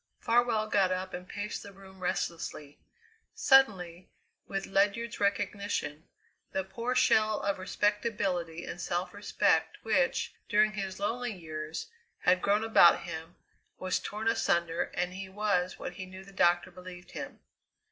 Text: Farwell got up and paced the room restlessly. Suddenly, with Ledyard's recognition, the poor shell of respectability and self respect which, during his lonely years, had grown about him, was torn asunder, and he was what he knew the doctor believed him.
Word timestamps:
Farwell 0.19 0.65
got 0.65 0.91
up 0.91 1.13
and 1.13 1.29
paced 1.29 1.61
the 1.61 1.71
room 1.71 1.99
restlessly. 1.99 2.79
Suddenly, 3.35 4.09
with 4.47 4.65
Ledyard's 4.65 5.19
recognition, 5.19 6.05
the 6.53 6.63
poor 6.63 6.95
shell 6.95 7.39
of 7.41 7.59
respectability 7.59 8.65
and 8.65 8.81
self 8.81 9.13
respect 9.13 9.77
which, 9.83 10.33
during 10.49 10.73
his 10.73 10.99
lonely 10.99 11.33
years, 11.33 11.85
had 12.21 12.41
grown 12.41 12.63
about 12.63 13.03
him, 13.03 13.35
was 13.77 13.99
torn 13.99 14.27
asunder, 14.27 14.85
and 14.95 15.13
he 15.13 15.29
was 15.29 15.77
what 15.77 15.93
he 15.93 16.07
knew 16.07 16.23
the 16.25 16.31
doctor 16.33 16.71
believed 16.71 17.11
him. 17.11 17.37